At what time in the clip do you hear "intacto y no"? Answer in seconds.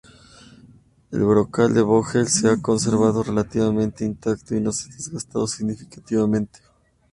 4.03-4.71